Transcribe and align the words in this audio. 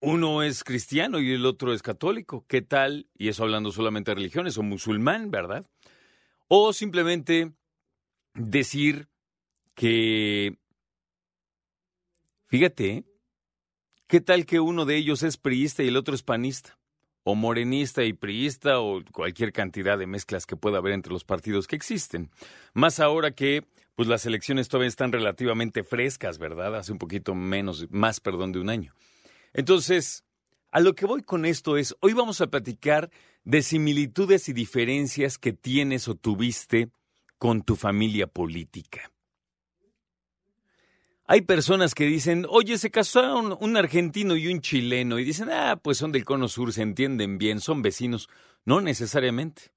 uno 0.00 0.42
es 0.42 0.64
cristiano 0.64 1.20
y 1.20 1.32
el 1.32 1.46
otro 1.46 1.72
es 1.72 1.82
católico? 1.82 2.44
¿Qué 2.48 2.60
tal, 2.60 3.08
y 3.14 3.28
eso 3.28 3.44
hablando 3.44 3.70
solamente 3.70 4.10
de 4.10 4.16
religiones, 4.16 4.58
o 4.58 4.62
musulmán, 4.62 5.30
¿verdad? 5.30 5.64
O 6.48 6.72
simplemente 6.72 7.52
decir 8.34 9.08
que, 9.74 10.58
fíjate, 12.46 12.90
¿eh? 12.90 13.04
¿qué 14.08 14.20
tal 14.20 14.44
que 14.44 14.58
uno 14.58 14.86
de 14.86 14.96
ellos 14.96 15.22
es 15.22 15.36
priista 15.36 15.84
y 15.84 15.88
el 15.88 15.96
otro 15.96 16.16
es 16.16 16.24
panista? 16.24 16.78
O 17.22 17.36
morenista 17.36 18.02
y 18.02 18.12
priista, 18.12 18.80
o 18.80 19.04
cualquier 19.12 19.52
cantidad 19.52 19.98
de 19.98 20.06
mezclas 20.06 20.46
que 20.46 20.56
pueda 20.56 20.78
haber 20.78 20.94
entre 20.94 21.12
los 21.12 21.22
partidos 21.22 21.68
que 21.68 21.76
existen. 21.76 22.30
Más 22.72 22.98
ahora 22.98 23.30
que 23.32 23.66
pues 24.00 24.08
las 24.08 24.24
elecciones 24.24 24.68
todavía 24.70 24.88
están 24.88 25.12
relativamente 25.12 25.84
frescas, 25.84 26.38
¿verdad? 26.38 26.74
Hace 26.74 26.90
un 26.90 26.96
poquito 26.96 27.34
menos, 27.34 27.86
más, 27.90 28.18
perdón, 28.18 28.50
de 28.50 28.58
un 28.58 28.70
año. 28.70 28.94
Entonces, 29.52 30.24
a 30.70 30.80
lo 30.80 30.94
que 30.94 31.04
voy 31.04 31.20
con 31.20 31.44
esto 31.44 31.76
es, 31.76 31.94
hoy 32.00 32.14
vamos 32.14 32.40
a 32.40 32.46
platicar 32.46 33.10
de 33.44 33.60
similitudes 33.60 34.48
y 34.48 34.54
diferencias 34.54 35.36
que 35.36 35.52
tienes 35.52 36.08
o 36.08 36.14
tuviste 36.14 36.88
con 37.36 37.60
tu 37.60 37.76
familia 37.76 38.26
política. 38.26 39.12
Hay 41.26 41.42
personas 41.42 41.94
que 41.94 42.06
dicen, 42.06 42.46
oye, 42.48 42.78
se 42.78 42.90
casaron 42.90 43.54
un 43.60 43.76
argentino 43.76 44.34
y 44.34 44.46
un 44.46 44.62
chileno, 44.62 45.18
y 45.18 45.24
dicen, 45.24 45.50
ah, 45.50 45.76
pues 45.76 45.98
son 45.98 46.10
del 46.10 46.24
cono 46.24 46.48
sur, 46.48 46.72
se 46.72 46.80
entienden 46.80 47.36
bien, 47.36 47.60
son 47.60 47.82
vecinos. 47.82 48.30
No 48.64 48.80
necesariamente. 48.80 49.72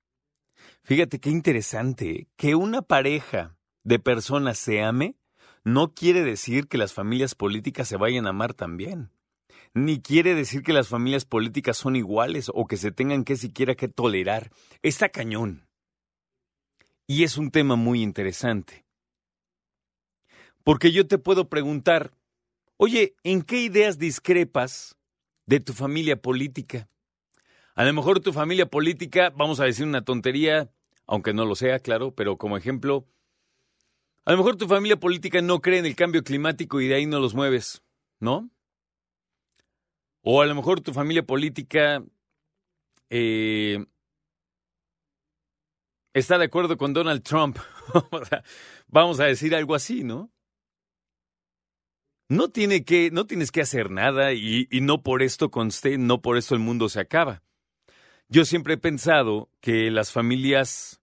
Fíjate 0.82 1.20
qué 1.20 1.30
interesante, 1.30 2.30
que 2.38 2.56
una 2.56 2.84
pareja 2.84 3.58
de 3.84 4.00
personas 4.00 4.58
se 4.58 4.82
ame, 4.82 5.16
no 5.64 5.94
quiere 5.94 6.24
decir 6.24 6.68
que 6.68 6.78
las 6.78 6.94
familias 6.94 7.36
políticas 7.36 7.88
se 7.88 7.98
vayan 7.98 8.26
a 8.26 8.30
amar 8.30 8.54
también. 8.54 9.12
Ni 9.74 10.02
quiere 10.02 10.36
decir 10.36 10.62
que 10.62 10.74
las 10.74 10.88
familias 10.88 11.26
políticas 11.26 11.78
son 11.78 11.96
iguales 11.96 12.52
o 12.54 12.66
que 12.68 12.78
se 12.78 12.92
tengan 12.92 13.24
que 13.24 13.38
siquiera 13.38 13.76
que 13.76 13.88
tolerar. 13.88 14.52
Está 14.82 15.10
cañón. 15.10 15.68
Y 17.08 17.24
es 17.24 17.38
un 17.38 17.50
tema 17.50 17.76
muy 17.76 18.02
interesante. 18.02 18.86
Porque 20.64 20.92
yo 20.92 21.08
te 21.08 21.18
puedo 21.18 21.50
preguntar, 21.50 22.12
oye, 22.78 23.16
¿en 23.24 23.42
qué 23.42 23.62
ideas 23.62 23.98
discrepas 23.98 24.96
de 25.46 25.60
tu 25.60 25.74
familia 25.74 26.22
política? 26.22 26.88
A 27.76 27.84
lo 27.84 27.94
mejor 27.94 28.20
tu 28.20 28.32
familia 28.32 28.68
política, 28.68 29.32
vamos 29.36 29.60
a 29.60 29.66
decir 29.66 29.86
una 29.86 30.06
tontería, 30.06 30.72
aunque 31.08 31.34
no 31.34 31.46
lo 31.46 31.56
sea, 31.56 31.80
claro, 31.80 32.14
pero 32.14 32.38
como 32.38 32.56
ejemplo, 32.56 33.08
a 34.26 34.32
lo 34.32 34.38
mejor 34.38 34.56
tu 34.56 34.68
familia 34.68 34.98
política 34.98 35.42
no 35.42 35.62
cree 35.62 35.80
en 35.80 35.86
el 35.86 35.96
cambio 35.96 36.24
climático 36.24 36.80
y 36.80 36.88
de 36.88 36.96
ahí 36.96 37.06
no 37.06 37.20
los 37.20 37.34
mueves, 37.34 37.84
¿no? 38.20 38.50
O 40.22 40.42
a 40.42 40.46
lo 40.46 40.56
mejor 40.56 40.80
tu 40.80 40.94
familia 40.94 41.26
política 41.26 42.02
eh, 43.10 43.86
está 46.14 46.38
de 46.38 46.46
acuerdo 46.46 46.78
con 46.78 46.94
Donald 46.94 47.24
Trump. 47.24 47.58
Vamos 48.88 49.20
a 49.20 49.26
decir 49.26 49.54
algo 49.54 49.76
así, 49.76 50.06
¿no? 50.06 50.32
No, 52.30 52.50
tiene 52.50 52.86
que, 52.86 53.12
no 53.12 53.28
tienes 53.28 53.52
que 53.52 53.62
hacer 53.62 53.92
nada 53.92 54.32
y, 54.32 54.68
y 54.72 54.80
no 54.80 55.04
por 55.04 55.22
esto 55.22 55.52
conste, 55.52 55.98
no 55.98 56.22
por 56.22 56.38
esto 56.38 56.56
el 56.56 56.62
mundo 56.62 56.88
se 56.88 57.02
acaba. 57.02 57.44
Yo 58.30 58.46
siempre 58.46 58.76
he 58.76 58.78
pensado 58.78 59.52
que 59.60 59.92
las 59.92 60.14
familias 60.14 61.02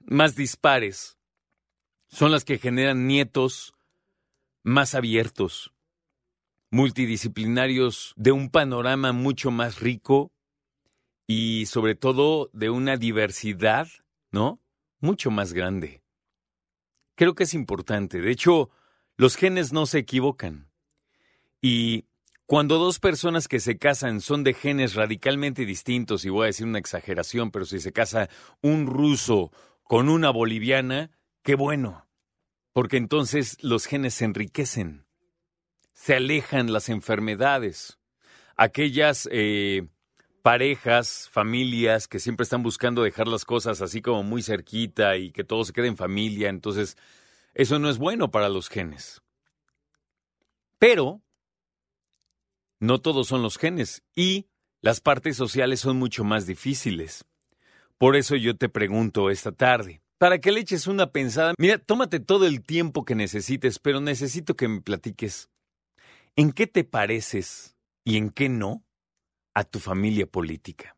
más 0.00 0.34
dispares 0.34 1.18
son 2.14 2.30
las 2.30 2.44
que 2.44 2.58
generan 2.58 3.08
nietos 3.08 3.74
más 4.62 4.94
abiertos, 4.94 5.72
multidisciplinarios, 6.70 8.14
de 8.16 8.30
un 8.30 8.50
panorama 8.50 9.12
mucho 9.12 9.50
más 9.50 9.80
rico 9.80 10.30
y 11.26 11.66
sobre 11.66 11.96
todo 11.96 12.50
de 12.52 12.70
una 12.70 12.96
diversidad, 12.96 13.88
¿no? 14.30 14.60
Mucho 15.00 15.32
más 15.32 15.52
grande. 15.52 16.02
Creo 17.16 17.34
que 17.34 17.42
es 17.44 17.54
importante. 17.54 18.20
De 18.20 18.30
hecho, 18.30 18.70
los 19.16 19.34
genes 19.34 19.72
no 19.72 19.84
se 19.84 19.98
equivocan. 19.98 20.70
Y 21.60 22.04
cuando 22.46 22.78
dos 22.78 23.00
personas 23.00 23.48
que 23.48 23.58
se 23.58 23.76
casan 23.76 24.20
son 24.20 24.44
de 24.44 24.54
genes 24.54 24.94
radicalmente 24.94 25.66
distintos, 25.66 26.24
y 26.24 26.30
voy 26.30 26.44
a 26.44 26.46
decir 26.46 26.66
una 26.66 26.78
exageración, 26.78 27.50
pero 27.50 27.64
si 27.64 27.80
se 27.80 27.92
casa 27.92 28.28
un 28.62 28.86
ruso 28.86 29.50
con 29.82 30.08
una 30.08 30.30
boliviana, 30.30 31.10
qué 31.42 31.56
bueno, 31.56 32.03
porque 32.74 32.96
entonces 32.96 33.56
los 33.62 33.86
genes 33.86 34.14
se 34.14 34.24
enriquecen, 34.24 35.06
se 35.92 36.16
alejan 36.16 36.72
las 36.72 36.88
enfermedades. 36.88 38.00
Aquellas 38.56 39.28
eh, 39.30 39.86
parejas, 40.42 41.28
familias 41.30 42.08
que 42.08 42.18
siempre 42.18 42.42
están 42.42 42.64
buscando 42.64 43.04
dejar 43.04 43.28
las 43.28 43.44
cosas 43.44 43.80
así 43.80 44.02
como 44.02 44.24
muy 44.24 44.42
cerquita 44.42 45.16
y 45.16 45.30
que 45.30 45.44
todo 45.44 45.64
se 45.64 45.72
quede 45.72 45.86
en 45.86 45.96
familia, 45.96 46.48
entonces 46.48 46.96
eso 47.54 47.78
no 47.78 47.88
es 47.88 47.96
bueno 47.96 48.32
para 48.32 48.48
los 48.48 48.68
genes. 48.68 49.22
Pero 50.80 51.22
no 52.80 53.00
todos 53.00 53.28
son 53.28 53.40
los 53.40 53.56
genes 53.56 54.02
y 54.16 54.48
las 54.80 55.00
partes 55.00 55.36
sociales 55.36 55.78
son 55.78 55.96
mucho 55.96 56.24
más 56.24 56.44
difíciles. 56.44 57.24
Por 57.98 58.16
eso 58.16 58.34
yo 58.34 58.56
te 58.56 58.68
pregunto 58.68 59.30
esta 59.30 59.52
tarde, 59.52 60.02
para 60.24 60.40
que 60.40 60.52
le 60.52 60.60
eches 60.60 60.86
una 60.86 61.12
pensada, 61.12 61.52
mira, 61.58 61.76
tómate 61.76 62.18
todo 62.18 62.46
el 62.46 62.62
tiempo 62.62 63.04
que 63.04 63.14
necesites, 63.14 63.78
pero 63.78 64.00
necesito 64.00 64.56
que 64.56 64.68
me 64.68 64.80
platiques. 64.80 65.50
¿En 66.34 66.52
qué 66.52 66.66
te 66.66 66.82
pareces 66.82 67.76
y 68.04 68.16
en 68.16 68.30
qué 68.30 68.48
no 68.48 68.82
a 69.52 69.64
tu 69.64 69.80
familia 69.80 70.26
política? 70.26 70.96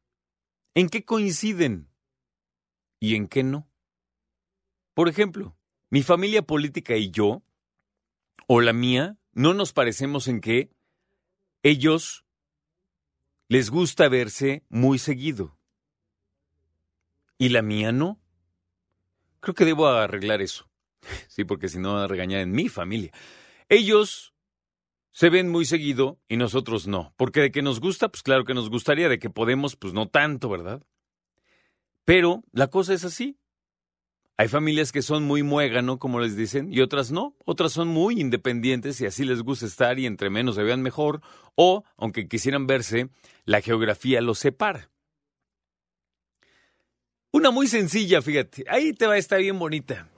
¿En 0.77 0.89
qué 0.89 1.05
coinciden 1.05 1.89
y 3.01 3.17
en 3.17 3.27
qué 3.27 3.43
no? 3.43 3.69
Por 4.95 5.09
ejemplo, 5.09 5.57
mi 5.91 6.05
familia 6.05 6.43
política 6.43 6.95
y 6.95 7.11
yo, 7.11 7.43
o 8.47 8.61
la 8.61 8.73
mía, 8.73 9.19
no 9.33 9.55
nos 9.55 9.73
parecemos 9.73 10.29
en 10.29 10.41
que 10.41 10.71
ellos 11.65 12.25
les 13.49 13.71
gusta 13.71 14.09
verse 14.09 14.63
muy 14.69 15.01
seguido. 15.01 15.59
Y 17.39 17.49
la 17.49 17.63
mía 17.63 17.91
no. 17.91 18.21
Creo 19.41 19.55
que 19.55 19.65
debo 19.65 19.87
arreglar 19.87 20.43
eso. 20.43 20.69
Sí, 21.29 21.45
porque 21.45 21.69
si 21.69 21.79
no 21.79 22.07
regañar 22.09 22.41
en 22.41 22.53
mi 22.53 22.69
familia. 22.69 23.13
Ellos 23.69 24.35
se 25.13 25.31
ven 25.31 25.49
muy 25.49 25.65
seguido 25.65 26.19
y 26.29 26.37
nosotros 26.37 26.87
no. 26.87 27.15
Porque 27.17 27.41
de 27.41 27.51
que 27.51 27.63
nos 27.63 27.81
gusta, 27.81 28.09
pues 28.09 28.23
claro 28.23 28.45
que 28.45 28.55
nos 28.55 28.71
gustaría, 28.71 29.09
de 29.09 29.19
que 29.19 29.31
podemos, 29.31 29.77
pues 29.77 29.93
no 29.93 30.09
tanto, 30.09 30.49
¿verdad? 30.49 30.83
Pero 32.05 32.45
la 32.53 32.69
cosa 32.69 32.95
es 32.95 33.05
así. 33.05 33.39
Hay 34.39 34.49
familias 34.49 34.93
que 34.93 35.01
son 35.01 35.25
muy 35.25 35.43
muégano, 35.43 35.99
como 35.99 36.21
les 36.21 36.37
dicen, 36.37 36.71
y 36.71 36.81
otras 36.81 37.11
no. 37.11 37.35
Otras 37.47 37.73
son 37.73 37.89
muy 37.89 38.21
independientes 38.21 39.01
y 39.01 39.07
así 39.07 39.25
les 39.25 39.43
gusta 39.43 39.65
estar 39.65 39.99
y 39.99 40.05
entre 40.05 40.29
menos 40.29 40.57
se 40.57 40.63
vean 40.63 40.83
mejor, 40.83 41.23
o, 41.55 41.85
aunque 41.97 42.29
quisieran 42.29 42.67
verse, 42.67 43.09
la 43.47 43.63
geografía 43.63 44.21
los 44.21 44.39
separa. 44.39 44.91
Muy 47.53 47.69
sencilla, 47.69 48.23
fíjate. 48.23 48.65
Ahí 48.69 48.93
te 48.93 49.07
va 49.07 49.15
a 49.15 49.19
estar 49.19 49.41
bien 49.41 49.59
bonita. 49.59 50.09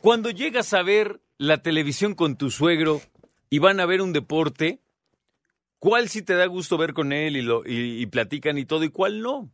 Cuando 0.00 0.30
llegas 0.30 0.74
a 0.74 0.82
ver 0.82 1.20
la 1.38 1.62
televisión 1.62 2.14
con 2.14 2.36
tu 2.36 2.50
suegro 2.50 3.00
y 3.50 3.58
van 3.58 3.80
a 3.80 3.86
ver 3.86 4.02
un 4.02 4.12
deporte, 4.12 4.80
¿cuál 5.78 6.08
sí 6.08 6.22
te 6.22 6.34
da 6.34 6.46
gusto 6.46 6.76
ver 6.76 6.92
con 6.92 7.12
él 7.12 7.36
y, 7.36 7.42
lo, 7.42 7.62
y, 7.66 8.00
y 8.00 8.06
platican 8.06 8.58
y 8.58 8.64
todo 8.64 8.84
y 8.84 8.90
cuál 8.90 9.20
no? 9.22 9.52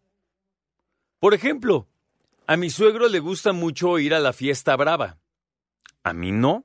Por 1.20 1.34
ejemplo, 1.34 1.88
a 2.46 2.56
mi 2.56 2.70
suegro 2.70 3.08
le 3.08 3.18
gusta 3.18 3.52
mucho 3.52 3.98
ir 3.98 4.14
a 4.14 4.20
la 4.20 4.32
fiesta 4.32 4.76
brava. 4.76 5.18
A 6.02 6.12
mí 6.12 6.32
no, 6.32 6.64